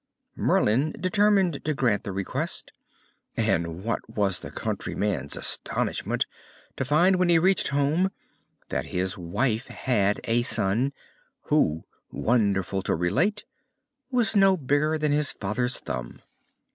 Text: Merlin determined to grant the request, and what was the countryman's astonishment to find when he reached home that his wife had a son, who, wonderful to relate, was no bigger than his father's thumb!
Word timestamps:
Merlin 0.35 0.95
determined 0.99 1.63
to 1.63 1.75
grant 1.75 2.05
the 2.05 2.11
request, 2.11 2.73
and 3.37 3.83
what 3.83 3.99
was 4.09 4.39
the 4.39 4.49
countryman's 4.49 5.35
astonishment 5.37 6.25
to 6.77 6.83
find 6.83 7.17
when 7.17 7.29
he 7.29 7.37
reached 7.37 7.67
home 7.67 8.09
that 8.69 8.85
his 8.85 9.15
wife 9.15 9.67
had 9.67 10.19
a 10.23 10.41
son, 10.41 10.91
who, 11.51 11.83
wonderful 12.11 12.81
to 12.81 12.95
relate, 12.95 13.45
was 14.09 14.35
no 14.35 14.57
bigger 14.57 14.97
than 14.97 15.11
his 15.11 15.31
father's 15.31 15.77
thumb! 15.77 16.19